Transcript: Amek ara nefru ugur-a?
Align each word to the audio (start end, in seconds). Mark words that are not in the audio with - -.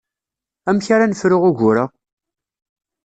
Amek 0.69 0.87
ara 0.95 1.11
nefru 1.11 1.37
ugur-a? 1.49 1.85